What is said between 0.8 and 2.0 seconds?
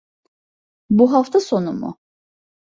Bu hafta sonu mu?